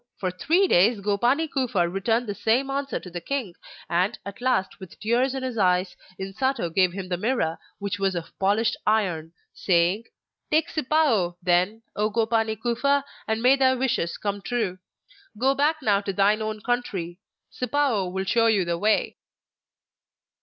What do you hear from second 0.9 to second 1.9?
Gopani Kufa